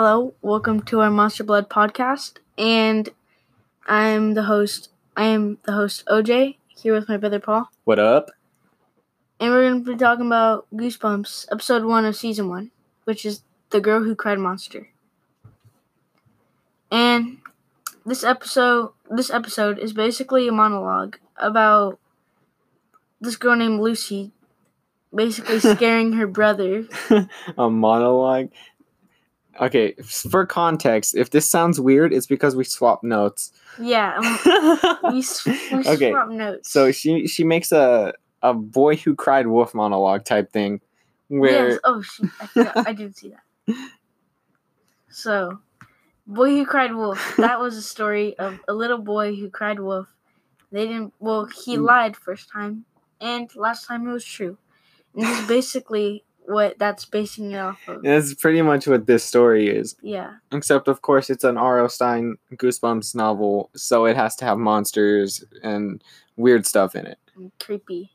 [0.00, 3.08] Hello, welcome to our Monster Blood podcast, and
[3.84, 4.90] I'm the host.
[5.16, 8.30] I am the host OJ here with my brother Paul, What up?
[9.40, 12.70] and we're going to be talking about Goosebumps, episode one of season one,
[13.06, 14.86] which is the girl who cried monster.
[16.92, 17.38] And
[18.06, 21.98] this episode, this episode is basically a monologue about
[23.20, 24.30] this girl named Lucy,
[25.12, 26.86] basically scaring her brother.
[27.58, 28.50] a monologue.
[29.60, 33.52] Okay, for context, if this sounds weird, it's because we swap notes.
[33.80, 34.38] Yeah, um,
[35.12, 36.70] we, s- we Okay, swap notes.
[36.70, 40.80] so she she makes a a boy who cried wolf monologue type thing,
[41.28, 41.80] where Yes.
[41.84, 42.76] Oh, she, I, forgot.
[42.86, 43.42] I didn't see that.
[45.10, 45.60] So,
[46.26, 47.34] boy who cried wolf.
[47.38, 50.08] That was a story of a little boy who cried wolf.
[50.70, 51.14] They didn't.
[51.18, 51.84] Well, he Mm.
[51.86, 52.84] lied first time,
[53.20, 54.58] and last time it was true.
[55.14, 58.02] And this is basically what that's basing it off of.
[58.02, 59.96] that's pretty much what this story is.
[60.02, 60.34] Yeah.
[60.50, 61.88] Except, of course, it's an R.L.
[61.88, 66.02] Stine Goosebumps novel, so it has to have monsters and
[66.36, 67.18] weird stuff in it.
[67.36, 68.12] And creepy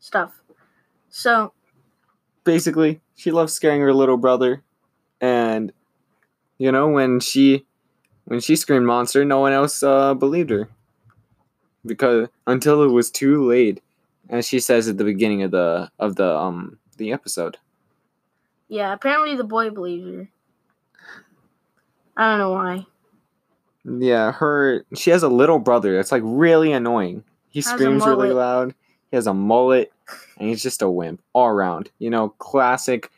[0.00, 0.32] stuff.
[1.10, 1.52] So
[2.44, 4.62] basically she loves scaring her little brother
[5.20, 5.72] and
[6.58, 7.64] you know when she
[8.24, 10.68] when she screamed monster no one else uh, believed her
[11.84, 13.80] because until it was too late
[14.28, 17.58] as she says at the beginning of the of the um the episode.
[18.68, 20.28] Yeah, apparently the boy believes her.
[22.16, 22.86] I don't know why.
[23.84, 27.24] yeah her she has a little brother that's like really annoying.
[27.48, 28.74] He Has screams really loud.
[29.10, 29.92] He has a mullet
[30.38, 31.90] and he's just a wimp all around.
[31.98, 33.10] You know classic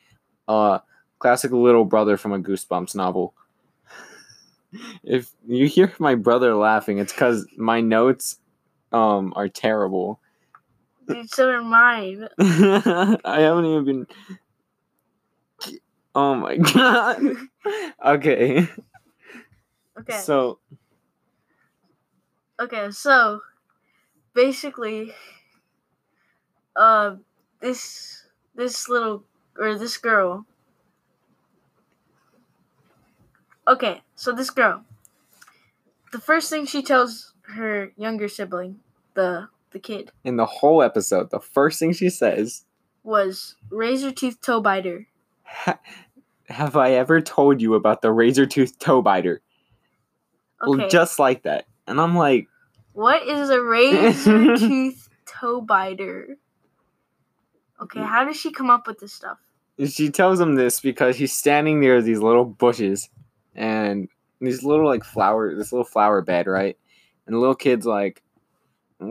[0.49, 0.79] uh
[1.19, 3.35] classic little brother from a goosebumps novel.
[5.05, 8.39] If you hear my brother laughing it's because my notes
[8.93, 10.21] um are terrible
[11.07, 12.29] Dude, so are mine.
[12.39, 14.07] i haven't even been
[16.15, 17.21] oh my god
[18.05, 18.69] okay
[19.99, 20.27] Okay.
[20.27, 20.59] so
[22.61, 23.41] Okay, so
[24.35, 25.15] basically,
[26.77, 27.17] uh,
[27.61, 29.25] this this little
[29.59, 30.47] or this girl.
[33.69, 34.85] Okay, so this girl.
[36.13, 38.81] The first thing she tells her younger sibling,
[39.13, 42.65] the the kid, in the whole episode the first thing she says
[43.03, 45.07] was razor tooth toe biter.
[45.43, 45.79] Ha-
[46.49, 49.43] have I ever told you about the razor tooth toe biter?
[50.61, 51.67] Well, Okay, just like that.
[51.87, 52.47] And I'm like,
[52.93, 56.39] what is a razor tooth toe biter?
[57.83, 58.07] Okay, mm.
[58.07, 59.39] how does she come up with this stuff?
[59.89, 63.11] she tells him this because he's standing near these little bushes
[63.57, 64.09] and
[64.41, 66.77] these little like flower, this little flower bed, right?
[67.27, 68.23] And the little kid's like,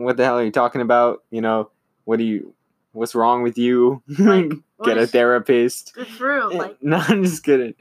[0.02, 1.22] what the hell are you talking about?
[1.30, 1.70] You know,
[2.04, 2.54] what do you,
[2.92, 4.02] what's wrong with you?
[4.18, 4.52] Like,
[4.84, 5.94] Get a therapist.
[5.94, 7.74] Good for real, like no, I'm just kidding.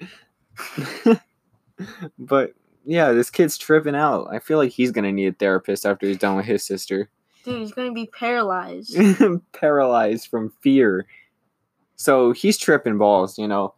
[2.20, 2.54] but
[2.86, 4.28] yeah, this kid's tripping out.
[4.32, 7.10] I feel like he's gonna need a therapist after he's done with his sister.
[7.44, 8.96] dude, he's gonna be paralyzed.
[9.52, 11.06] Paralyzed from fear.
[11.96, 13.74] So he's tripping balls, you know.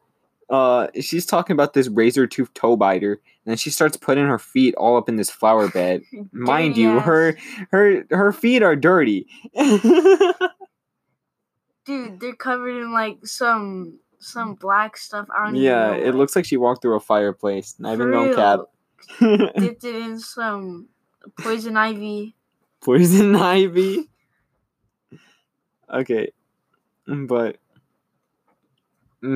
[0.49, 4.37] Uh, she's talking about this razor tooth toe biter, and then she starts putting her
[4.37, 6.03] feet all up in this flower bed.
[6.31, 7.05] Mind you, ass.
[7.05, 7.37] her
[7.71, 9.25] her her feet are dirty.
[11.85, 15.27] dude, they're covered in like some some black stuff.
[15.35, 15.93] I don't yeah, know.
[15.93, 17.75] it looks like she walked through a fireplace.
[17.79, 18.59] Not even For no cap.
[19.21, 19.37] real.
[19.57, 20.87] Dipped it in some
[21.39, 22.35] poison ivy.
[22.81, 24.09] Poison ivy.
[25.91, 26.31] Okay,
[27.07, 27.57] but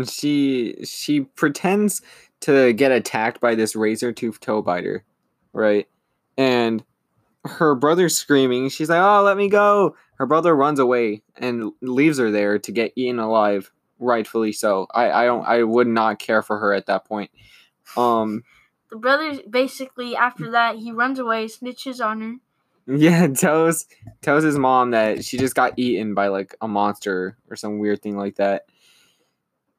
[0.05, 2.01] she she pretends
[2.41, 5.03] to get attacked by this razor tooth toe biter,
[5.53, 5.87] right?
[6.37, 6.83] And
[7.45, 8.69] her brother's screaming.
[8.69, 12.71] She's like, "Oh, let me go!" Her brother runs away and leaves her there to
[12.71, 13.71] get eaten alive.
[13.99, 14.87] Rightfully so.
[14.93, 17.31] I I don't I would not care for her at that point.
[17.97, 18.43] Um.
[18.89, 22.35] The brother basically after that he runs away, snitches on her.
[22.87, 23.85] Yeah, tells
[24.21, 28.01] tells his mom that she just got eaten by like a monster or some weird
[28.01, 28.65] thing like that.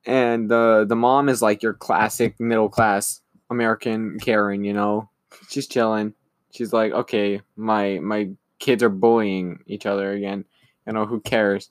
[0.06, 3.20] And the the mom is like your classic middle class
[3.50, 5.11] American Karen, you know.
[5.49, 6.14] She's chilling.
[6.52, 10.44] She's like, "Okay, my my kids are bullying each other again.
[10.87, 11.70] You know, who cares?"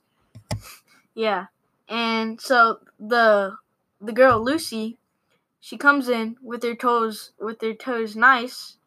[1.16, 1.48] Yeah,
[1.88, 3.56] and so the
[4.00, 4.98] the girl Lucy,
[5.60, 8.78] she comes in with her toes with her toes nice.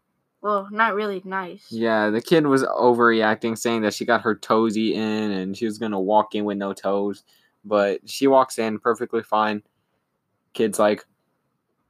[0.40, 1.66] Well, not really nice.
[1.70, 5.78] Yeah, the kid was overreacting saying that she got her toes eaten and she was
[5.78, 7.22] going to walk in with no toes,
[7.64, 9.62] but she walks in perfectly fine.
[10.52, 11.04] Kid's like,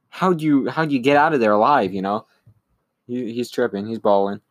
[0.09, 2.25] "How'd you how'd you get out of there alive, you know?"
[3.07, 3.87] He, he's tripping.
[3.87, 4.41] He's balling.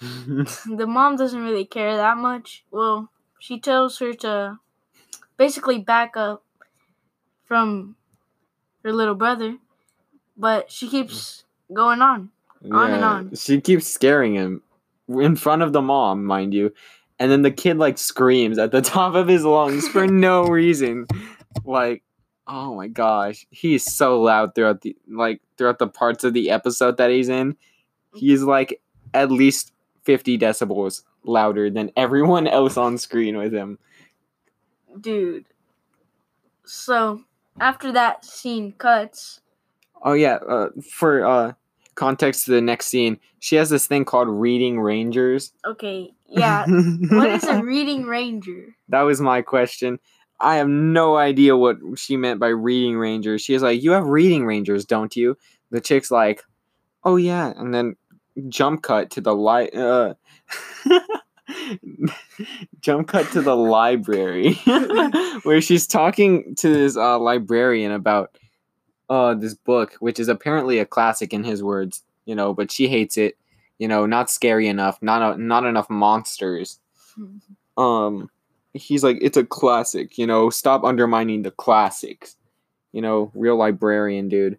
[0.00, 2.64] the mom doesn't really care that much.
[2.70, 4.58] Well, she tells her to
[5.36, 6.42] basically back up
[7.44, 7.96] from
[8.82, 9.58] her little brother,
[10.36, 12.30] but she keeps going on.
[12.70, 13.34] On and on.
[13.34, 14.62] She keeps scaring him
[15.08, 16.72] in front of the mom, mind you.
[17.22, 21.06] And then the kid like screams at the top of his lungs for no reason.
[21.64, 22.02] Like,
[22.48, 23.46] oh my gosh.
[23.50, 27.56] He's so loud throughout the like throughout the parts of the episode that he's in.
[28.12, 28.80] He's like
[29.14, 29.72] at least
[30.02, 33.78] 50 decibels louder than everyone else on screen with him.
[35.00, 35.44] Dude.
[36.64, 37.22] So
[37.60, 39.38] after that scene cuts,
[40.02, 41.52] Oh yeah, uh, for uh
[41.94, 45.52] context to the next scene, she has this thing called reading rangers.
[45.64, 46.66] okay, yeah.
[46.66, 48.76] what is a reading ranger?
[48.88, 49.98] That was my question.
[50.40, 53.42] I have no idea what she meant by reading rangers.
[53.42, 55.36] She was like, "You have reading rangers, don't you?"
[55.70, 56.42] The chick's like,
[57.04, 57.96] "Oh yeah," and then
[58.48, 59.74] jump cut to the light.
[59.74, 60.14] uh,
[62.80, 64.54] jump cut to the library
[65.42, 68.36] where she's talking to this uh, librarian about
[69.10, 72.88] uh this book, which is apparently a classic in his words, you know, but she
[72.88, 73.36] hates it.
[73.82, 76.78] You know, not scary enough, not not enough monsters
[77.76, 78.30] um
[78.74, 82.36] he's like it's a classic you know stop undermining the classics
[82.92, 84.58] you know real librarian dude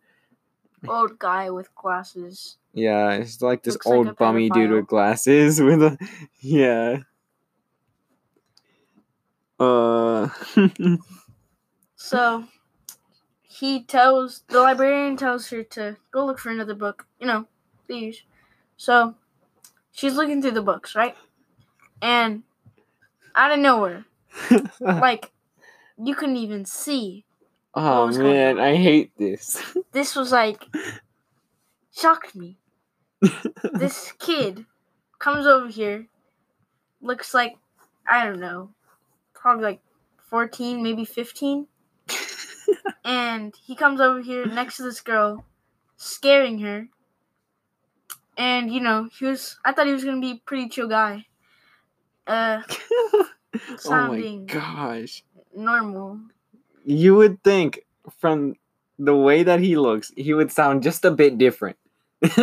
[0.88, 2.58] Old guy with glasses.
[2.74, 5.98] yeah it's like this Looks old a bummy dude with glasses with a
[6.42, 7.00] yeah
[9.60, 10.30] uh
[11.96, 12.44] So
[13.44, 17.06] he tells the librarian tells her to go look for another book.
[17.18, 17.48] You know,
[17.88, 18.28] the usual.
[18.84, 19.16] So
[19.94, 21.16] she's looking through the books, right?
[22.02, 22.44] And
[23.34, 24.04] out of nowhere,
[24.82, 25.32] like
[25.98, 27.24] you couldn't even see.
[27.76, 29.64] oh man i hate this
[29.94, 30.66] This was like
[31.96, 32.58] shocked me.
[33.74, 34.66] This kid
[35.18, 36.08] comes over here,
[37.00, 37.56] looks like
[38.06, 38.72] I don't know,
[39.34, 39.82] probably like
[40.30, 41.68] fourteen, maybe fifteen.
[43.06, 45.46] and he comes over here next to this girl,
[45.96, 46.90] scaring her.
[48.38, 49.58] And you know, he was.
[49.64, 51.26] I thought he was gonna be a pretty chill guy.
[52.26, 52.62] Uh,
[53.86, 55.24] oh my gosh
[55.56, 56.20] normal.
[56.86, 57.82] you would think
[58.18, 58.56] from
[59.00, 61.78] the way that he looks, he would sound just a bit different.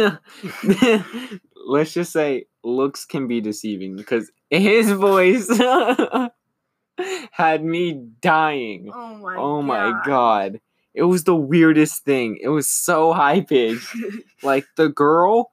[1.67, 5.49] Let's just say looks can be deceiving because his voice
[7.31, 8.91] had me dying.
[8.93, 9.37] Oh my.
[9.37, 10.61] Oh my god.
[10.93, 12.39] It was the weirdest thing.
[12.43, 13.97] It was so high pitched.
[14.43, 15.53] Like the girl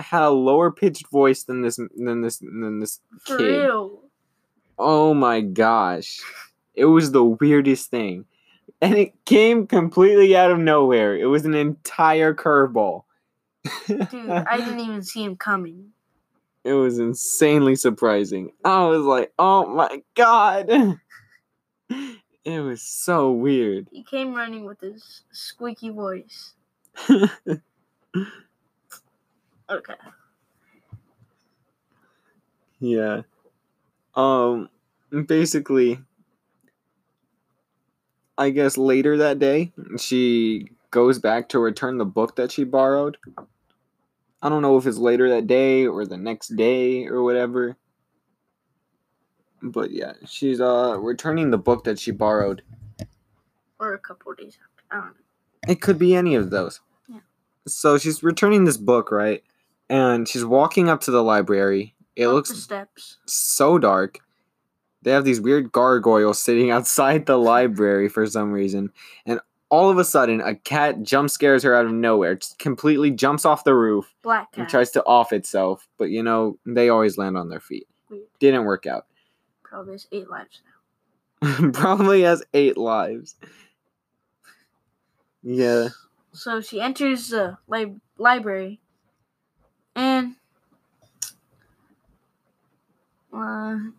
[0.00, 3.44] had a lower pitched voice than this than this than this For kid.
[3.44, 4.02] real.
[4.78, 6.20] Oh my gosh.
[6.74, 8.24] It was the weirdest thing.
[8.80, 11.16] And it came completely out of nowhere.
[11.16, 13.02] It was an entire curveball.
[13.86, 15.88] Dude, I didn't even see him coming.
[16.64, 18.52] it was insanely surprising.
[18.64, 20.70] I was like, oh my god.
[22.44, 23.88] it was so weird.
[23.92, 26.54] He came running with his squeaky voice.
[29.70, 29.94] Okay.
[32.80, 33.22] yeah.
[34.14, 34.68] Um
[35.26, 36.00] basically
[38.36, 43.16] I guess later that day she goes back to return the book that she borrowed.
[44.42, 47.76] I don't know if it's later that day or the next day or whatever.
[49.62, 52.62] But yeah, she's uh returning the book that she borrowed.
[53.78, 54.84] Or a couple days after.
[54.90, 55.72] I don't know.
[55.72, 56.80] It could be any of those.
[57.08, 57.20] Yeah.
[57.66, 59.44] So she's returning this book, right?
[59.90, 61.94] And she's walking up to the library.
[62.16, 63.18] It Up looks steps.
[63.26, 64.20] so dark.
[65.02, 68.92] They have these weird gargoyles sitting outside the library for some reason.
[69.26, 73.10] And all of a sudden, a cat jump scares her out of nowhere, just completely
[73.10, 74.70] jumps off the roof Black and cat.
[74.70, 75.88] tries to off itself.
[75.98, 77.86] But you know, they always land on their feet.
[78.08, 78.24] Weird.
[78.38, 79.06] Didn't work out.
[79.62, 80.60] Probably has eight lives
[81.42, 81.70] now.
[81.72, 83.34] Probably has eight lives.
[85.42, 85.88] Yeah.
[86.32, 88.80] So she enters the li- library,
[89.94, 90.34] and
[93.70, 93.90] uh,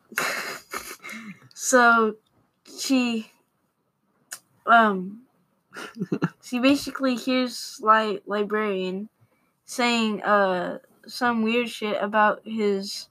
[1.54, 2.16] so
[2.66, 3.32] she
[4.66, 5.26] um
[6.42, 9.10] she basically hears li- librarian
[9.66, 13.10] saying uh some weird shit about his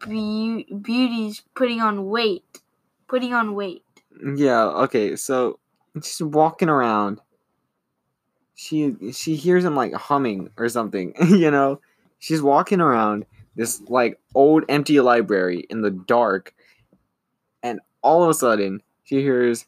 [0.00, 2.62] beau- beauties putting on weight,
[3.08, 3.84] putting on weight.
[4.34, 5.58] Yeah, okay, so
[6.02, 7.20] she's walking around.
[8.54, 11.80] She she hears him like humming or something, you know?
[12.18, 16.54] She's walking around this like old empty library in the dark,
[17.62, 19.66] and all of a sudden she hears,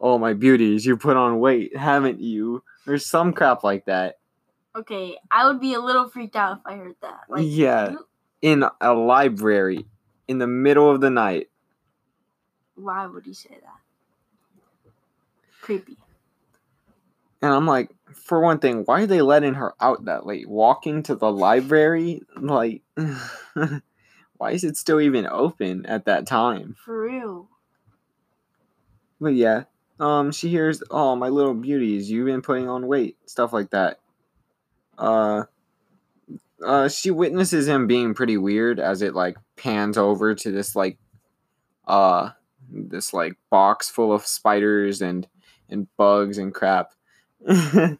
[0.00, 2.62] Oh my beauties, you put on weight, haven't you?
[2.86, 4.18] Or some crap like that.
[4.74, 7.20] Okay, I would be a little freaked out if I heard that.
[7.28, 7.90] Like, Yeah.
[7.92, 8.06] you-
[8.42, 9.86] In a library
[10.28, 11.48] in the middle of the night.
[12.74, 14.90] why would he say that?
[15.62, 15.96] Creepy.
[17.46, 20.48] And I'm like, for one thing, why are they letting her out that late?
[20.48, 22.22] Walking to the library?
[22.36, 22.82] Like,
[24.36, 26.74] why is it still even open at that time?
[26.84, 27.48] For real.
[29.20, 29.64] But yeah,
[30.00, 34.00] um, she hears, "Oh, my little beauties, you've been putting on weight," stuff like that.
[34.98, 35.44] Uh,
[36.64, 40.98] uh, she witnesses him being pretty weird as it like pans over to this like,
[41.86, 42.30] uh,
[42.68, 45.28] this like box full of spiders and
[45.68, 46.92] and bugs and crap,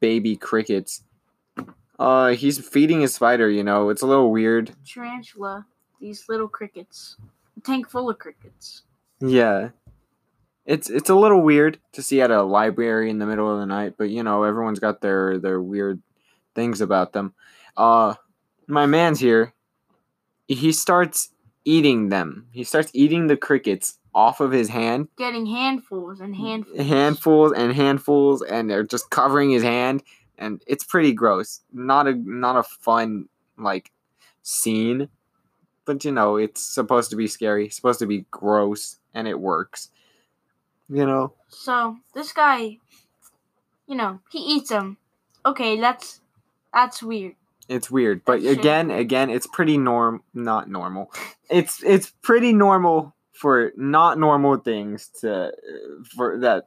[0.00, 1.02] baby crickets.
[1.98, 3.48] Uh, he's feeding his spider.
[3.48, 4.72] You know, it's a little weird.
[4.86, 5.66] Tarantula.
[6.00, 7.16] These little crickets.
[7.56, 8.82] A tank full of crickets.
[9.20, 9.70] Yeah.
[10.66, 13.66] It's it's a little weird to see at a library in the middle of the
[13.66, 16.02] night, but you know, everyone's got their their weird
[16.54, 17.34] things about them.
[17.76, 18.14] Uh
[18.66, 19.52] my man's here.
[20.48, 21.30] He starts
[21.64, 22.46] eating them.
[22.50, 25.08] He starts eating the crickets off of his hand.
[25.16, 26.86] Getting handfuls and handfuls.
[26.86, 30.02] Handfuls and handfuls and they're just covering his hand
[30.38, 31.60] and it's pretty gross.
[31.72, 33.90] Not a not a fun like
[34.42, 35.08] scene.
[35.84, 39.90] But you know, it's supposed to be scary, supposed to be gross, and it works.
[40.88, 41.34] You know?
[41.48, 42.78] So this guy,
[43.86, 44.96] you know, he eats them.
[45.44, 46.20] Okay, that's
[46.72, 47.34] that's weird.
[47.68, 51.12] It's weird, but shit- again, again, it's pretty norm not normal.
[51.50, 55.52] It's it's pretty normal for not normal things to
[56.16, 56.64] for that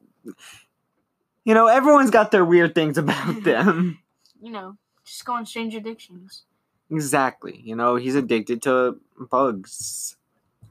[1.46, 4.00] you know, everyone's got their weird things about them.
[4.42, 6.44] You know, just go on strange addictions.
[6.92, 7.62] exactly.
[7.64, 9.00] You know, he's addicted to
[9.32, 10.18] bugs,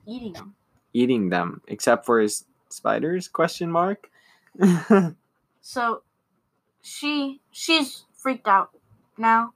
[0.07, 0.55] Eating them.
[0.93, 3.27] eating them, except for his spiders?
[3.29, 4.09] Question mark.
[5.63, 6.03] So
[6.81, 8.71] she she's freaked out
[9.19, 9.53] now.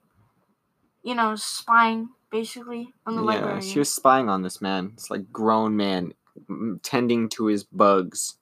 [1.03, 3.61] You know, spying basically on the yeah, librarian.
[3.61, 4.91] she was spying on this man.
[4.93, 6.13] It's like grown man
[6.83, 8.37] tending to his bugs.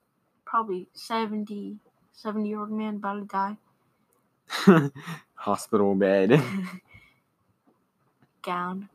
[0.45, 1.77] probably 70,
[2.13, 4.89] 70 year old man about to die.
[5.35, 6.41] Hospital bed.
[8.41, 8.89] Gown.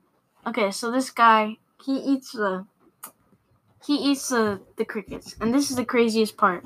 [0.46, 2.66] Okay, so this guy he eats the
[3.86, 6.64] he eats the the crickets, and this is the craziest part.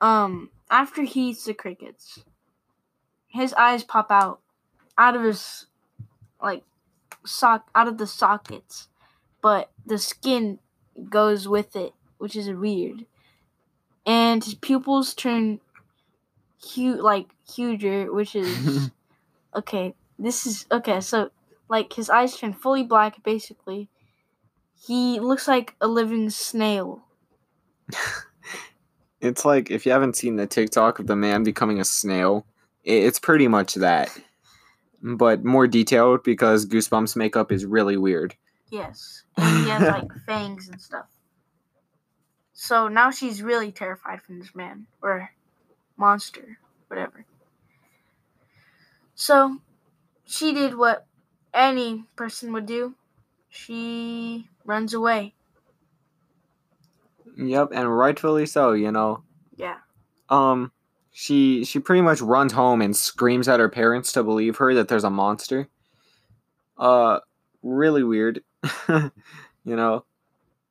[0.00, 2.24] Um, after he eats the crickets,
[3.28, 4.40] his eyes pop out
[4.98, 5.66] out of his
[6.42, 6.62] like
[7.24, 8.88] sock out of the sockets,
[9.46, 10.58] but the skin
[11.08, 13.06] goes with it, which is weird.
[14.04, 15.60] And his pupils turn
[16.60, 18.90] huge, like huger, which is
[19.54, 19.94] okay.
[20.18, 21.00] This is okay.
[21.00, 21.30] So,
[21.68, 23.22] like, his eyes turn fully black.
[23.22, 23.88] Basically,
[24.84, 27.04] he looks like a living snail.
[29.18, 32.44] It's like if you haven't seen the TikTok of the man becoming a snail,
[32.84, 34.10] it's pretty much that,
[35.02, 38.36] but more detailed because Goosebumps makeup is really weird.
[38.70, 41.08] Yes, and he has like fangs and stuff.
[42.54, 45.30] So now she's really terrified from this man or
[45.96, 46.58] monster,
[46.88, 47.26] whatever.
[49.14, 49.58] So
[50.24, 51.06] she did what
[51.54, 52.96] any person would do.
[53.48, 55.34] She runs away.
[57.36, 58.72] Yep, and rightfully so.
[58.72, 59.22] You know,
[59.56, 59.80] Yeah.
[60.28, 60.72] um,
[61.12, 64.88] she she pretty much runs home and screams at her parents to believe her that
[64.88, 65.68] there's a monster.
[66.76, 67.20] Uh,
[67.62, 68.42] really weird.
[68.88, 70.04] you know,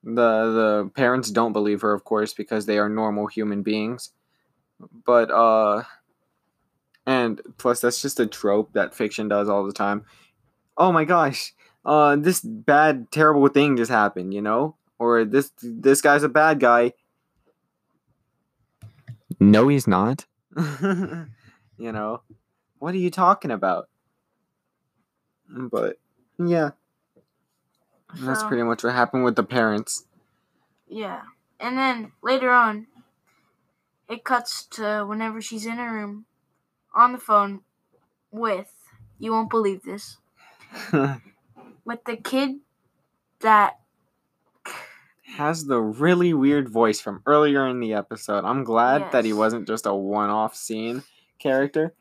[0.04, 0.12] the
[0.84, 4.12] the parents don't believe her, of course, because they are normal human beings.
[5.06, 5.84] But uh,
[7.06, 10.06] and plus that's just a trope that fiction does all the time.
[10.78, 11.54] Oh my gosh,
[11.86, 14.34] uh, this bad, terrible thing just happened.
[14.34, 16.94] You know, or this this guy's a bad guy.
[19.40, 20.26] No, he's not.
[20.82, 21.28] you
[21.78, 22.22] know,
[22.80, 23.90] what are you talking about?
[25.50, 25.98] But
[26.40, 26.72] yeah,
[28.14, 30.06] that's So- pretty much what happened with the parents.
[30.88, 31.24] Yeah.
[31.60, 32.88] And then later on,
[34.08, 36.26] it cuts to whenever she's in her room
[36.94, 37.62] on the phone
[38.32, 38.72] with,
[39.18, 40.18] you won't believe this,
[40.92, 42.60] with the kid
[43.40, 43.80] that,
[45.38, 48.46] Has the really weird voice from earlier in the episode.
[48.46, 51.04] I'm glad that he wasn't just a one-off scene
[51.40, 51.94] character,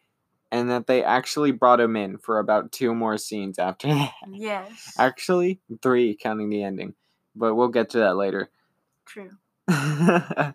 [0.54, 4.12] and that they actually brought him in for about two more scenes after that.
[4.30, 6.94] yes, Actually, three counting the ending,
[7.34, 8.48] but we'll get to that later.
[9.04, 9.30] true.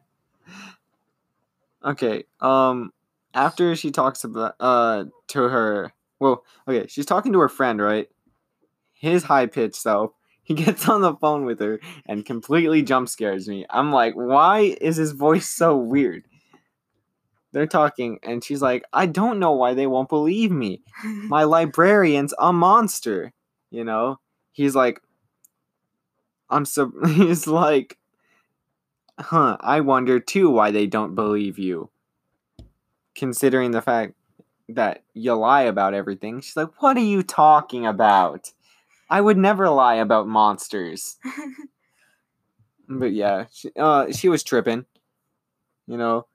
[1.86, 2.24] okay.
[2.39, 2.94] Um
[3.34, 8.10] after she talks about uh to her well, okay, she's talking to her friend, right?
[8.94, 10.12] His high pitch self.
[10.44, 13.65] He gets on the phone with her and completely jump scares me.
[13.70, 16.24] I'm like, why is his voice so weird?
[17.51, 20.82] They're talking and she's like, I don't know why they won't believe me.
[21.03, 23.34] My librarian's a monster.
[23.72, 24.20] You know?
[24.51, 25.01] He's like
[26.50, 27.98] I'm so he's like
[29.20, 31.89] huh, I wonder too why they don't believe you.
[33.15, 34.13] Considering the fact
[34.70, 36.41] that you lie about everything.
[36.41, 38.51] She's like, What are you talking about?
[39.10, 41.18] I would never lie about monsters.
[42.89, 44.86] But yeah, she, uh, she was tripping.
[45.86, 46.25] You know,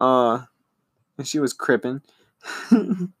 [0.00, 0.44] uh,
[1.18, 2.02] and she was cripping.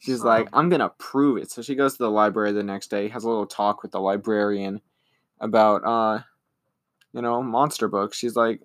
[0.00, 1.50] She's like, I'm gonna prove it.
[1.50, 4.00] So she goes to the library the next day, has a little talk with the
[4.00, 4.80] librarian
[5.40, 6.22] about, uh,
[7.12, 8.16] you know, monster books.
[8.16, 8.62] She's like,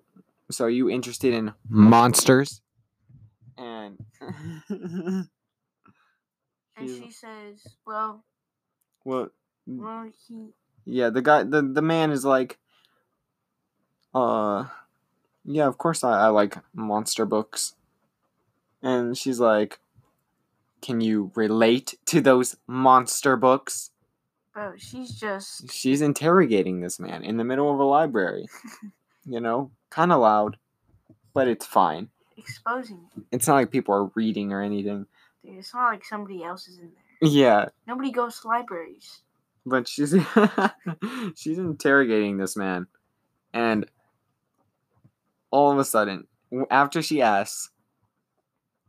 [0.50, 2.60] So are you interested in monsters?
[3.58, 3.98] And
[6.76, 8.24] and she says, "Well,
[9.04, 9.28] well,
[9.66, 10.48] well, he."
[10.84, 12.58] yeah, the guy, the the man is like,
[14.14, 14.64] uh,
[15.44, 17.74] yeah, of course I, I like monster books.
[18.82, 19.78] And she's like,
[20.82, 23.90] Can you relate to those monster books?
[24.52, 28.46] Bro, she's just She's interrogating this man in the middle of a library.
[29.26, 30.56] you know, kind of loud,
[31.32, 32.08] but it's fine.
[32.36, 33.00] exposing.
[33.16, 33.22] it.
[33.32, 35.06] It's not like people are reading or anything.
[35.44, 37.30] Dude, it's not like somebody else is in there.
[37.30, 39.22] Yeah, Nobody goes to libraries.
[39.64, 40.14] but she's
[41.36, 42.86] she's interrogating this man,
[43.54, 43.86] and
[45.54, 46.26] all of a sudden,
[46.68, 47.70] after she asks,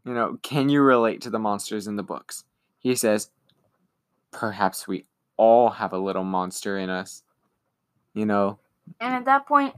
[0.04, 2.44] you know, can you relate to the monsters in the books?
[2.80, 3.30] He says,
[4.32, 5.06] perhaps we
[5.38, 7.22] all have a little monster in us.
[8.16, 8.58] You know,
[9.00, 9.76] And at that point,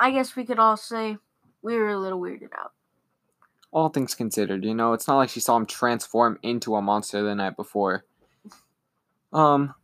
[0.00, 1.18] I guess we could all say
[1.62, 2.72] we were a little weirded out.
[3.70, 7.22] all things considered, you know, it's not like she saw him transform into a monster
[7.22, 8.04] the night before.
[9.32, 9.74] Um,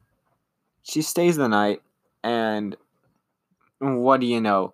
[0.82, 1.82] she stays the night,
[2.22, 2.76] and
[3.78, 4.72] what do you know?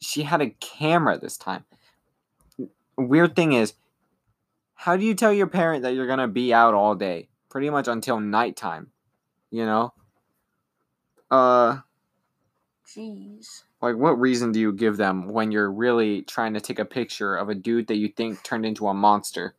[0.00, 1.64] She had a camera this time.
[2.96, 3.74] Weird thing is,
[4.74, 7.28] how do you tell your parent that you're gonna be out all day?
[7.48, 8.90] Pretty much until nighttime,
[9.50, 9.94] you know?
[11.30, 11.78] Uh,
[12.86, 13.62] Jeez.
[13.80, 17.34] like what reason do you give them when you're really trying to take a picture
[17.34, 19.54] of a dude that you think turned into a monster?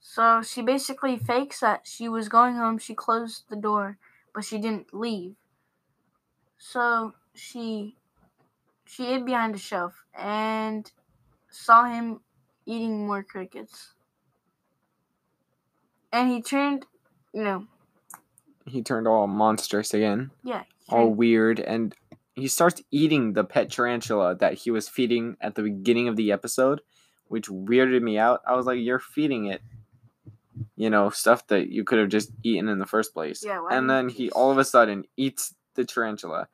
[0.00, 2.78] So she basically fakes that she was going home.
[2.78, 3.96] She closed the door,
[4.34, 5.36] but she didn't leave.
[6.58, 7.96] So she
[8.86, 10.90] she hid behind a shelf and
[11.50, 12.20] saw him
[12.66, 13.94] eating more crickets.
[16.12, 16.86] And he turned,
[17.32, 17.66] you know,
[18.66, 21.94] he turned all monstrous again, yeah, all weird, and
[22.34, 26.32] he starts eating the pet tarantula that he was feeding at the beginning of the
[26.32, 26.80] episode,
[27.28, 28.42] which weirded me out.
[28.46, 29.62] I was like, "You're feeding it,
[30.76, 33.88] you know, stuff that you could have just eaten in the first place." Yeah, and
[33.88, 36.48] then he all of a sudden eats the tarantula.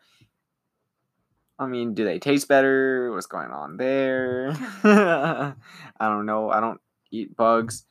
[1.58, 3.10] I mean, do they taste better?
[3.12, 4.50] What's going on there?
[4.84, 5.54] I
[6.00, 6.50] don't know.
[6.50, 7.84] I don't eat bugs.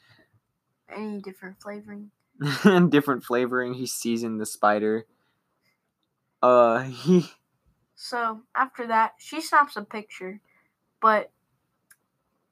[0.94, 2.12] any different flavoring.
[2.90, 3.74] different flavoring.
[3.74, 5.06] He seasoned the spider.
[6.44, 7.28] Uh, he
[7.96, 10.42] So after that, she snaps a picture,
[11.02, 11.32] but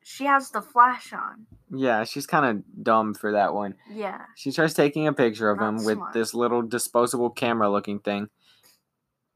[0.01, 1.45] she has the flash on.
[1.69, 3.75] yeah, she's kind of dumb for that one.
[3.91, 4.21] Yeah.
[4.35, 8.29] She tries taking a picture of Not him with this little disposable camera looking thing,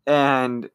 [0.08, 0.70] and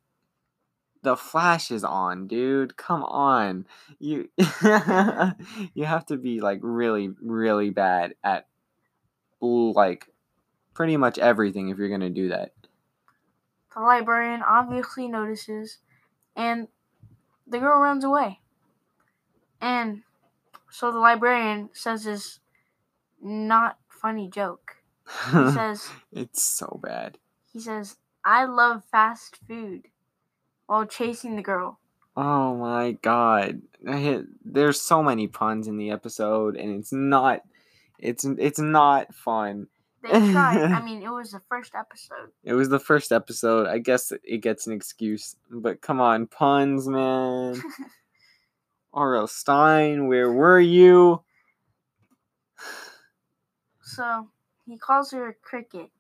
[1.02, 2.76] the flash is on, dude.
[2.76, 3.66] Come on,
[3.98, 8.46] you you have to be like really, really bad at
[9.40, 10.06] like
[10.74, 12.52] pretty much everything if you're gonna do that.
[13.74, 15.78] The librarian obviously notices,
[16.36, 16.68] and
[17.46, 18.40] the girl runs away.
[19.60, 20.02] And
[20.70, 22.40] so the librarian says this
[23.20, 24.76] not funny joke.
[25.26, 27.18] He says, it's so bad.
[27.52, 29.88] he says, I love fast food
[30.72, 31.78] while chasing the girl.
[32.16, 33.60] Oh my god.
[34.42, 37.42] There's so many puns in the episode and it's not
[37.98, 39.66] it's it's not fun.
[40.02, 40.62] They tried.
[40.72, 42.30] I mean, it was the first episode.
[42.42, 43.66] It was the first episode.
[43.66, 45.36] I guess it gets an excuse.
[45.50, 47.62] But come on, puns, man.
[48.94, 49.26] R.L.
[49.26, 51.22] Stine, where were you?
[53.82, 54.28] So
[54.66, 55.90] he calls her a cricket.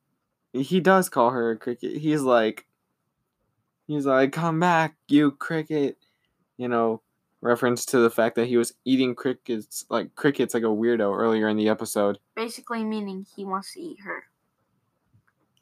[0.54, 1.98] He does call her a cricket.
[1.98, 2.66] He's like
[3.86, 5.98] He's like, "Come back, you cricket."
[6.56, 7.02] You know,
[7.40, 11.48] reference to the fact that he was eating crickets like crickets like a weirdo earlier
[11.48, 12.18] in the episode.
[12.36, 14.24] Basically meaning he wants to eat her.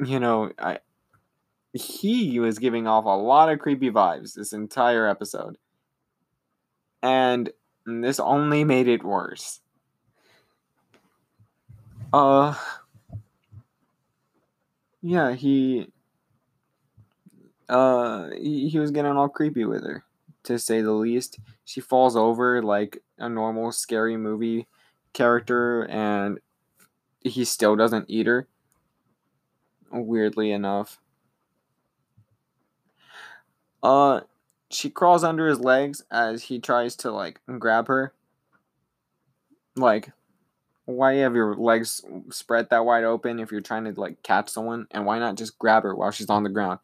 [0.04, 0.78] you know, I
[1.72, 5.56] he was giving off a lot of creepy vibes this entire episode.
[7.02, 7.50] And
[7.86, 9.60] this only made it worse.
[12.12, 12.54] Uh
[15.00, 15.90] Yeah, he
[17.70, 20.04] uh he, he was getting all creepy with her,
[20.44, 21.38] to say the least.
[21.64, 24.66] She falls over like a normal scary movie
[25.12, 26.38] character and
[27.20, 28.46] he still doesn't eat her
[29.90, 31.00] weirdly enough.
[33.82, 34.20] Uh,
[34.70, 38.12] she crawls under his legs as he tries to like grab her.
[39.76, 40.12] Like,
[40.84, 44.86] why have your legs spread that wide open if you're trying to like catch someone,
[44.90, 46.80] and why not just grab her while she's on the ground?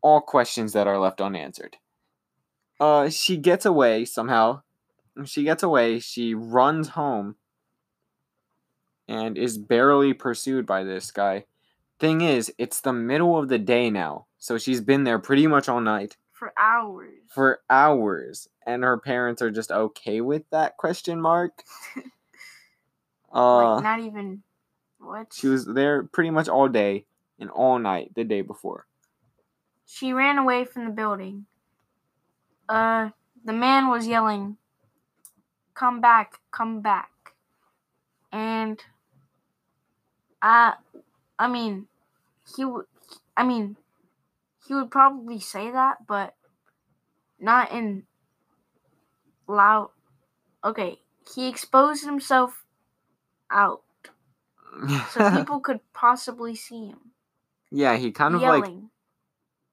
[0.00, 1.76] All questions that are left unanswered.
[2.80, 4.62] Uh, she gets away somehow.
[5.24, 5.98] She gets away.
[5.98, 7.36] She runs home
[9.08, 11.44] and is barely pursued by this guy.
[11.98, 15.68] Thing is, it's the middle of the day now, so she's been there pretty much
[15.68, 17.14] all night For hours.
[17.26, 21.64] for hours, and her parents are just okay with that question mark.
[23.34, 24.42] uh, like not even
[25.00, 25.32] what?
[25.34, 27.06] she was there pretty much all day
[27.40, 28.86] and all night the day before.
[29.90, 31.46] She ran away from the building.
[32.68, 33.08] Uh,
[33.42, 34.58] the man was yelling,
[35.72, 37.32] "Come back, come back!"
[38.30, 38.84] And
[40.42, 40.74] I,
[41.38, 41.88] I mean,
[42.54, 42.84] he would.
[43.34, 43.78] I mean,
[44.66, 46.34] he would probably say that, but
[47.40, 48.04] not in
[49.46, 49.90] loud.
[50.62, 51.00] Okay,
[51.34, 52.66] he exposed himself
[53.50, 53.82] out
[55.10, 57.12] so people could possibly see him
[57.70, 58.90] yeah, he kind of like yelling.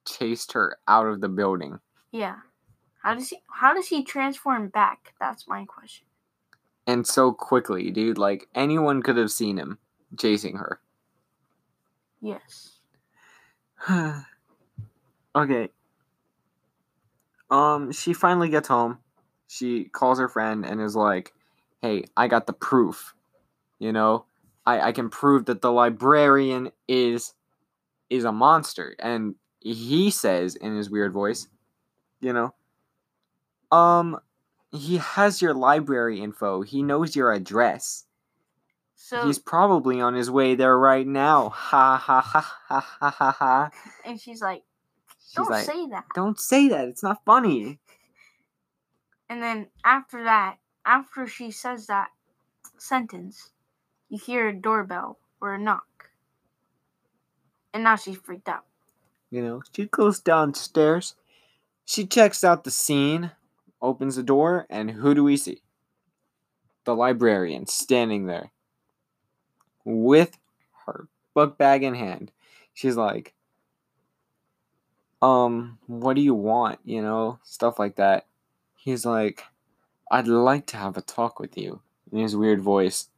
[0.06, 1.80] Chased her out of the building.
[2.10, 2.36] Yeah.
[3.02, 5.14] How does he how does he transform back?
[5.20, 6.06] That's my question.
[6.86, 8.18] And so quickly, dude.
[8.18, 9.78] Like anyone could have seen him
[10.18, 10.80] chasing her.
[12.20, 12.78] Yes.
[15.36, 15.68] okay.
[17.50, 18.98] Um, she finally gets home.
[19.48, 21.32] She calls her friend and is like,
[21.82, 23.14] "Hey, I got the proof.
[23.78, 24.24] You know,
[24.64, 27.34] I I can prove that the librarian is
[28.10, 29.36] is a monster." And
[29.74, 31.48] he says in his weird voice,
[32.20, 32.54] you know,
[33.72, 34.18] um,
[34.70, 36.62] he has your library info.
[36.62, 38.04] He knows your address.
[38.94, 41.50] So He's probably on his way there right now.
[41.50, 43.70] Ha ha ha ha ha ha ha.
[44.04, 44.62] and she's like,
[45.34, 46.04] Don't like, say that.
[46.14, 46.88] don't say that.
[46.88, 47.78] It's not funny.
[49.28, 52.08] And then after that, after she says that
[52.78, 53.50] sentence,
[54.08, 56.10] you hear a doorbell or a knock.
[57.74, 58.64] And now she's freaked out.
[59.36, 61.14] You know, she goes downstairs.
[61.84, 63.32] She checks out the scene,
[63.82, 65.60] opens the door, and who do we see?
[66.84, 68.50] The librarian standing there
[69.84, 70.38] with
[70.86, 72.32] her book bag in hand.
[72.72, 73.34] She's like,
[75.20, 76.78] um, what do you want?
[76.86, 78.24] You know, stuff like that.
[78.74, 79.44] He's like,
[80.10, 83.10] I'd like to have a talk with you in his weird voice.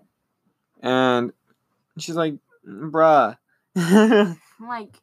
[0.83, 1.33] And
[1.97, 2.35] she's like,
[2.67, 3.39] bruh.
[4.61, 5.01] Like,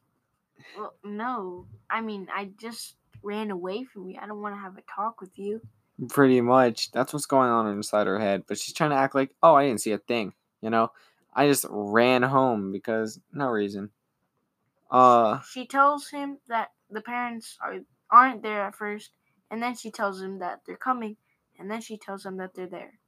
[0.76, 1.66] well, no.
[1.90, 4.18] I mean, I just ran away from you.
[4.20, 5.60] I don't want to have a talk with you.
[6.08, 6.90] Pretty much.
[6.92, 8.44] That's what's going on inside her head.
[8.46, 10.34] But she's trying to act like, oh, I didn't see a thing.
[10.60, 10.92] You know?
[11.34, 13.90] I just ran home because no reason.
[14.90, 17.78] Uh, She tells him that the parents are
[18.10, 19.10] aren't there at first,
[19.50, 21.16] and then she tells him that they're coming,
[21.58, 22.98] and then she tells him that they're there.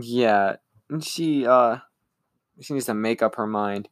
[0.00, 0.56] yeah.
[0.88, 1.78] and She, uh,
[2.60, 3.88] she needs to make up her mind.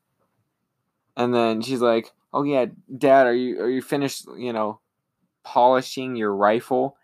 [1.16, 4.80] And then she's like, oh, yeah, dad, are you, are you finished, you know,
[5.44, 6.96] polishing your rifle?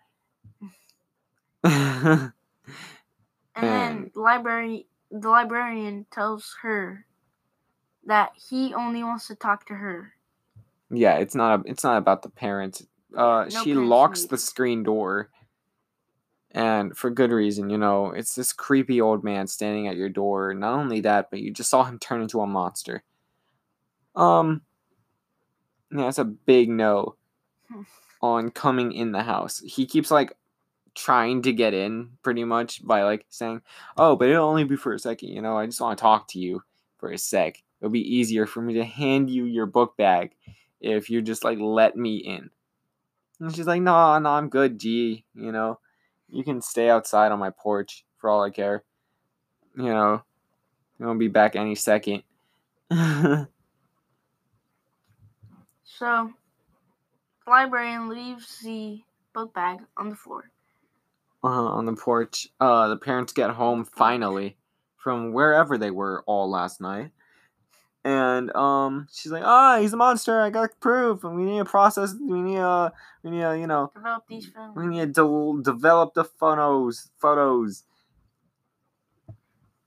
[3.55, 7.05] And then the library the librarian tells her
[8.05, 10.13] that he only wants to talk to her.
[10.89, 12.85] Yeah, it's not a, it's not about the parents.
[13.15, 15.29] Uh, no she parents locks the screen door,
[16.51, 17.69] and for good reason.
[17.69, 20.53] You know, it's this creepy old man standing at your door.
[20.53, 23.03] Not only that, but you just saw him turn into a monster.
[24.15, 24.61] Um,
[25.93, 27.15] yeah, it's a big no
[27.71, 27.81] hmm.
[28.21, 29.59] on coming in the house.
[29.59, 30.35] He keeps like
[30.95, 33.61] trying to get in, pretty much by like saying,
[33.97, 35.29] "Oh, but it'll only be for a second.
[35.29, 36.63] You know, I just want to talk to you
[36.97, 37.61] for a sec.
[37.79, 40.35] It'll be easier for me to hand you your book bag."
[40.83, 42.49] if you just like let me in.
[43.39, 45.23] And she's like, no, no, I'm good, G.
[45.33, 45.79] You know,
[46.29, 48.83] you can stay outside on my porch for all I care.
[49.75, 50.21] You know,
[50.99, 52.23] you'll be back any second.
[56.01, 56.33] uh, So
[57.45, 59.01] the librarian leaves the
[59.33, 60.49] book bag on the floor.
[61.43, 64.57] on the porch, uh, the parents get home finally
[64.97, 67.11] from wherever they were all last night.
[68.05, 70.41] And um, she's like, "Ah, he's a monster.
[70.41, 72.13] I got proof, and we need to process.
[72.19, 72.91] We need to,
[73.23, 74.75] we need to, you know, Develop these films.
[74.75, 77.09] We need to de- develop the photos.
[77.17, 77.83] Photos.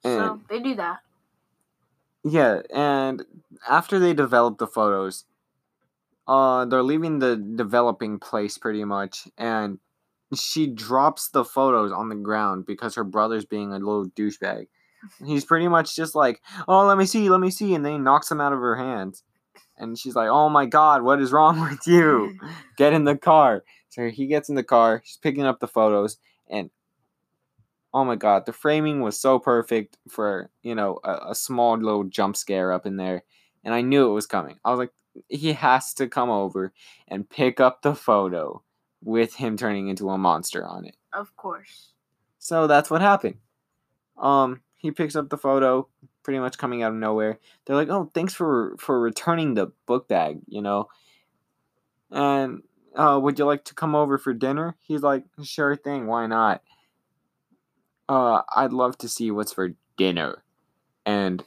[0.02, 1.00] So they do that.
[2.24, 3.24] yeah, and
[3.68, 5.24] after they develop the photos,
[6.26, 9.78] uh, they're leaving the developing place pretty much, and
[10.34, 14.66] she drops the photos on the ground because her brother's being a little douchebag.
[15.24, 17.98] He's pretty much just like, "Oh, let me see, let me see," and then he
[17.98, 19.22] knocks them out of her hands.
[19.78, 22.38] And she's like, "Oh my god, what is wrong with you?
[22.76, 25.02] Get in the car." So he gets in the car.
[25.04, 26.18] She's picking up the photos,
[26.50, 26.70] and
[27.94, 32.04] oh my god, the framing was so perfect for you know a, a small little
[32.04, 33.22] jump scare up in there,
[33.64, 34.58] and I knew it was coming.
[34.64, 34.92] I was like,
[35.28, 36.72] he has to come over
[37.08, 38.62] and pick up the photo
[39.02, 40.96] with him turning into a monster on it.
[41.12, 41.92] Of course.
[42.38, 43.36] So that's what happened.
[44.18, 45.88] Um, he picks up the photo,
[46.22, 47.38] pretty much coming out of nowhere.
[47.64, 50.88] They're like, "Oh, thanks for for returning the book bag," you know.
[52.10, 52.62] And
[52.94, 54.76] uh, would you like to come over for dinner?
[54.80, 56.62] He's like, "Sure thing, why not?"
[58.08, 60.44] Uh, I'd love to see what's for dinner.
[61.04, 61.44] And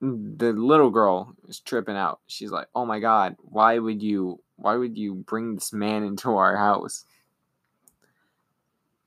[0.00, 2.20] the little girl is tripping out.
[2.26, 6.30] She's like, "Oh my god, why would you why would you bring this man into
[6.36, 7.04] our house?"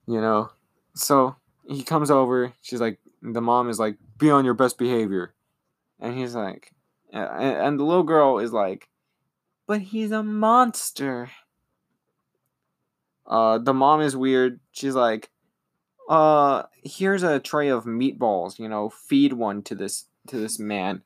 [0.08, 0.52] You know.
[0.94, 2.54] So, he comes over.
[2.62, 5.34] She's like, the mom is like, "Be on your best behavior,"
[6.00, 6.74] and he's like,
[7.14, 8.90] and, and the little girl is like,
[9.68, 11.32] "But he's a monster."
[13.26, 14.60] Uh, the mom is weird.
[14.74, 15.30] She's like,
[16.10, 18.60] "Uh, here's a tray of meatballs.
[18.60, 21.04] You know, feed one to this to this man."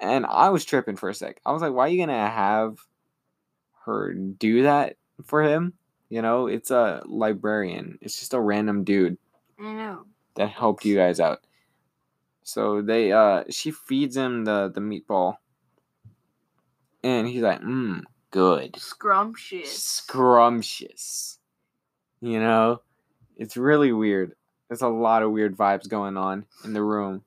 [0.00, 1.40] And I was tripping for a sec.
[1.46, 2.78] I was like, "Why are you gonna have
[3.84, 5.74] her do that for him?"
[6.08, 7.98] You know, it's a librarian.
[8.02, 9.16] It's just a random dude
[9.58, 10.04] I know.
[10.34, 11.40] that helped you guys out.
[12.42, 15.36] So they uh she feeds him the the meatball.
[17.04, 18.76] And he's like, mmm, good.
[18.76, 19.72] Scrumptious.
[19.72, 21.38] Scrumptious.
[22.20, 22.82] You know?
[23.36, 24.34] It's really weird.
[24.68, 27.24] There's a lot of weird vibes going on in the room.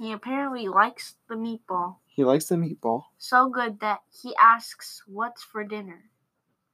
[0.00, 3.04] He apparently likes the meatball He likes the meatball.
[3.18, 6.04] so good that he asks what's for dinner.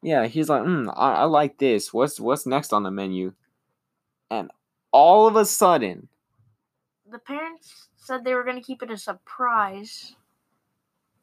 [0.00, 1.92] Yeah, he's like, mm, I, I like this.
[1.92, 3.32] What's what's next on the menu?
[4.30, 4.52] And
[4.92, 6.08] all of a sudden,
[7.10, 10.14] The parents said they were going to keep it a surprise.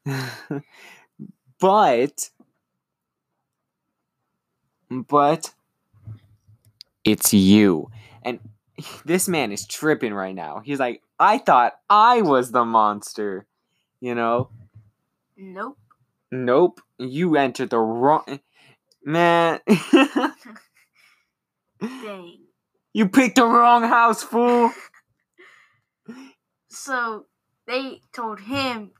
[1.58, 2.30] but
[4.90, 5.54] but
[7.04, 7.90] it's you
[8.22, 8.38] and
[9.06, 13.46] this man is tripping right now he's like i thought i was the monster
[14.00, 14.50] you know
[15.36, 15.78] Nope.
[16.30, 18.40] nope you entered the wrong
[19.04, 19.60] man
[21.80, 22.38] Dang.
[22.92, 24.70] you picked the wrong house fool
[26.68, 27.26] So
[27.66, 28.90] they told him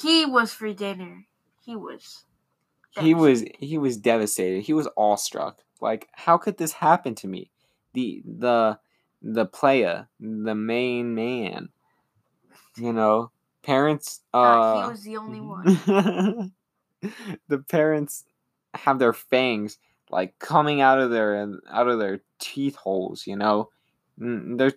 [0.00, 1.26] he was for dinner.
[1.64, 2.24] He was.
[3.00, 7.50] he was he was devastated he was awestruck like how could this happen to me
[7.94, 8.78] the the
[9.34, 11.68] the player the main man
[12.76, 13.30] you know
[13.62, 15.64] parents Uh, uh he was the only one.
[17.48, 18.24] the parents
[18.74, 19.78] have their fangs
[20.10, 23.68] like coming out of their out of their teeth holes you know
[24.18, 24.72] Mm, they're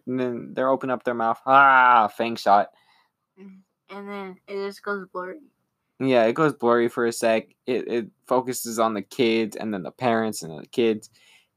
[0.53, 2.71] they're open up their mouth ah fang shot
[3.89, 5.39] And then it just goes blurry.
[5.99, 7.47] Yeah, it goes blurry for a sec.
[7.65, 11.09] It it focuses on the kids and then the parents and the kids,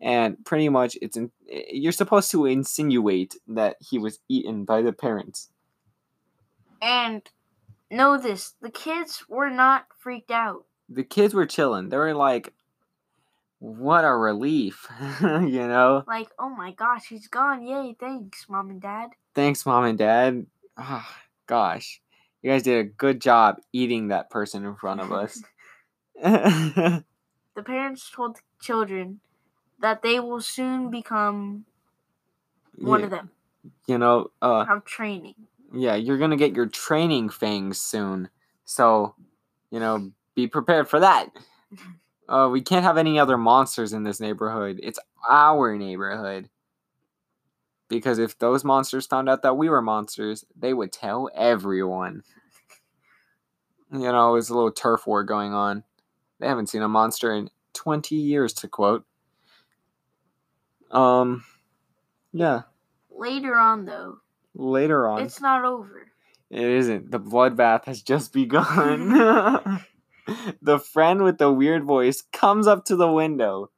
[0.03, 4.93] and pretty much it's in, you're supposed to insinuate that he was eaten by the
[4.93, 5.49] parents.
[6.83, 7.23] And
[7.91, 10.67] know this the kids were not freaked out.
[10.88, 11.88] The kids were chilling.
[11.88, 12.53] They were like,
[13.61, 14.88] "What a relief,"
[15.21, 16.03] you know.
[16.09, 17.65] Like, oh my gosh, he's gone.
[17.65, 19.11] Yay, thanks, mom and dad.
[19.35, 20.47] Thanks, mom and dad.
[20.77, 21.09] Ah,
[21.47, 22.01] gosh,
[22.43, 25.43] you guys did a good job eating that person in front of us.
[27.55, 29.21] The parents told the children
[29.83, 31.66] that they will soon become
[32.81, 33.31] one Yeah, of them,
[33.87, 35.35] you know, uh, have training.
[35.75, 38.31] yeah, you're gonna get your training fangs soon.
[38.64, 39.14] So,
[39.71, 41.29] you know, be prepared for that.
[42.29, 44.81] Uh, we can't have any other monsters in this neighborhood.
[44.83, 46.49] It's our neighborhood.
[47.88, 52.23] Because if those monsters found out that we were monsters, they would tell everyone.
[53.92, 55.85] You know, it's a little turf war going on.
[56.40, 59.05] They haven't seen a monster in 20 years, to quote.
[60.92, 61.44] Um,
[62.33, 62.62] yeah.
[63.11, 64.18] Later on, though,
[64.55, 65.22] Later on.
[65.22, 66.07] it's not over.
[66.50, 67.11] It isn't.
[67.11, 69.81] The bloodbath has just begun.
[70.62, 73.70] the friend with the weird voice comes up to the window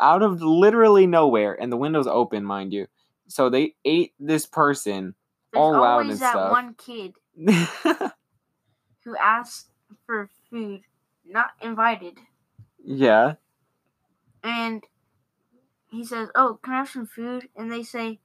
[0.00, 2.86] out of literally nowhere, and the window's open, mind you.
[3.28, 5.14] So they ate this person.
[5.52, 6.34] There's All loud and stuff.
[6.34, 7.12] always that one kid
[9.04, 9.68] who asks
[10.06, 10.82] for food,
[11.26, 12.18] not invited,
[12.84, 13.34] yeah.
[14.42, 14.82] and
[15.92, 18.18] he says, "Oh, can I have some food?" And they say,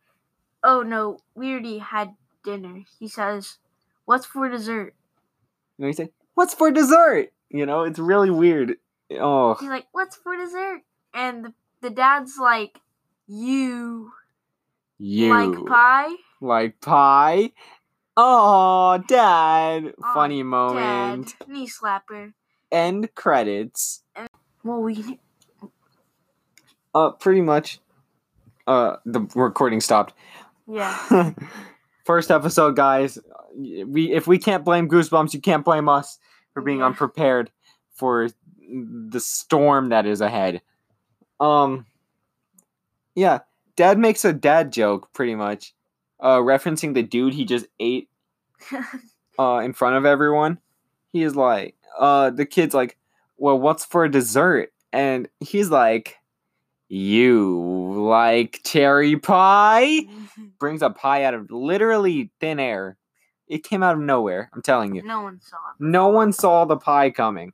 [0.64, 3.58] "Oh no, we already had dinner." He says,
[4.06, 4.96] "What's for dessert?"
[5.78, 7.34] And they say, What's for dessert?
[7.50, 8.76] You know, it's really weird.
[9.12, 10.82] Oh, He's like, "What's for dessert?"
[11.14, 12.80] And the, the dad's like,
[13.28, 14.12] "You,
[15.00, 17.52] you like pie?" like pie?
[18.16, 19.94] Oh, dad.
[20.14, 21.36] Funny Dad, moment.
[21.48, 22.34] knee slapper.
[22.72, 24.04] End credits.
[24.64, 25.20] Well, we
[26.98, 27.80] Uh, pretty much.
[28.66, 30.14] Uh, the recording stopped.
[30.68, 31.32] yeah.
[32.06, 33.20] First episode, guys.
[33.56, 36.18] We if we can't blame Goosebumps, you can't blame us
[36.54, 36.88] for being Yeah.
[36.88, 37.52] unprepared
[37.94, 38.30] for
[38.70, 40.62] the storm that is ahead.
[41.40, 41.86] Um.
[43.16, 43.40] Yeah,
[43.76, 45.74] Dad makes a dad joke, pretty much,
[46.20, 48.10] uh, referencing the dude he just ate
[49.40, 50.60] uh in front of everyone.
[51.14, 52.98] He is like, uh, the kid's like,
[53.38, 54.72] well, what's for dessert?
[54.94, 56.18] And he's like,
[56.90, 60.02] you like cherry pie?
[60.60, 62.98] Brings a pie out of literally thin air.
[63.48, 64.50] It came out of nowhere.
[64.54, 65.04] I'm telling you.
[65.04, 65.84] no one saw it.
[65.84, 67.54] No one saw the pie coming.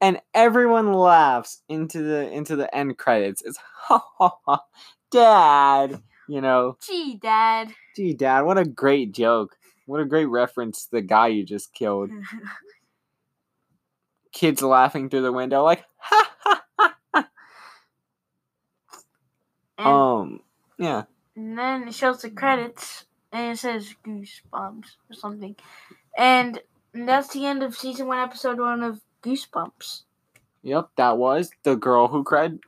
[0.00, 3.42] And everyone laughs into the into the end credits.
[3.42, 4.60] It's ha ha ha
[5.10, 6.02] dad.
[6.26, 7.74] You know, Gee, Dad.
[7.94, 9.56] gee dad, what a great joke.
[9.86, 12.10] What a great reference to the guy you just killed.
[14.32, 16.62] Kids laughing through the window like ha ha
[17.14, 17.28] ha.
[19.78, 20.40] And, Um
[20.78, 21.04] yeah.
[21.36, 25.56] and then it shows the credits and it says Goosebumps or something.
[26.16, 26.60] And
[26.92, 30.02] that's the end of season one, episode one of Goosebumps.
[30.62, 32.58] Yep, that was the girl who cried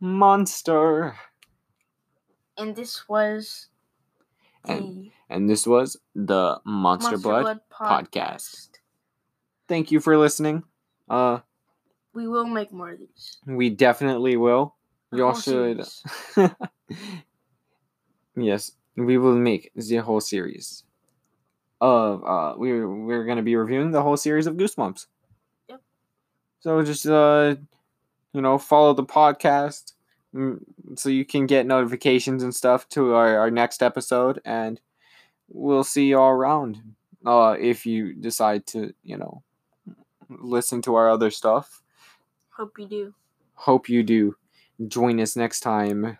[0.00, 1.16] monster.
[2.56, 3.68] And this was
[4.64, 7.60] And And this was the Monster, Blood.
[7.70, 8.68] podcast.
[9.66, 10.64] Thank you for listening.
[11.08, 11.40] Uh
[12.14, 13.38] We will make more of these.
[13.46, 14.76] we definitely will.
[15.12, 15.84] Y'all should
[18.36, 20.84] yes, we will make the whole series
[21.82, 25.06] of uh we're we're gonna be reviewing the whole series of Goosebumps.
[25.68, 25.80] Yep.
[26.60, 27.56] So just uh
[28.32, 29.92] you know follow the podcast
[30.34, 30.60] mm,
[30.96, 34.80] so you can get notifications and stuff to our, our next episode and
[35.48, 36.80] we'll see you all around.
[37.26, 39.42] Uh if you decide to, you know,
[40.28, 41.82] listen to our other stuff.
[42.50, 43.14] Hope you do.
[43.54, 44.36] Hope you do.
[44.88, 46.18] Join us next time.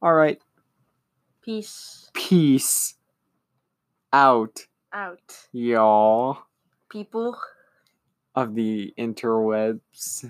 [0.00, 0.40] All right.
[1.42, 2.94] Peace Peace
[4.12, 6.38] out, out, y'all
[6.88, 7.36] people.
[8.34, 10.24] of the interwebs.